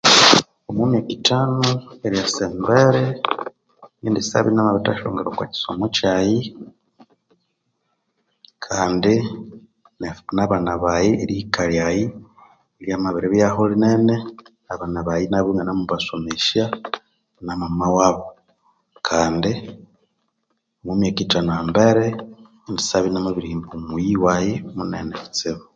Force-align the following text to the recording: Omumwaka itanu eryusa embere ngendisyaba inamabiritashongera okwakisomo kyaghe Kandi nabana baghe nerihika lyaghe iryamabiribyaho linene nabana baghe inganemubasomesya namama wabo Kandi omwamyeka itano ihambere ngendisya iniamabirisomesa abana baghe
Omumwaka 0.69 0.99
itanu 1.15 1.65
eryusa 2.05 2.41
embere 2.49 3.03
ngendisyaba 3.99 4.47
inamabiritashongera 4.51 5.29
okwakisomo 5.29 5.85
kyaghe 5.95 6.39
Kandi 8.65 9.13
nabana 10.35 10.73
baghe 10.83 11.09
nerihika 11.17 11.61
lyaghe 11.71 12.05
iryamabiribyaho 12.81 13.61
linene 13.71 14.15
nabana 14.65 14.99
baghe 15.07 15.23
inganemubasomesya 15.25 16.65
namama 17.45 17.87
wabo 17.97 18.23
Kandi 19.07 19.51
omwamyeka 20.79 21.19
itano 21.25 21.49
ihambere 21.53 22.05
ngendisya 22.67 22.97
iniamabirisomesa 23.07 24.69
abana 24.83 24.97
baghe 25.09 25.61